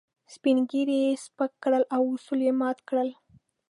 سپين 0.33 0.57
ږيري 0.69 0.97
يې 1.05 1.13
سپک 1.25 1.51
کړل 1.63 1.83
او 1.95 2.01
اصول 2.13 2.39
يې 2.47 2.53
مات 2.59 2.77
کړل. 2.89 3.09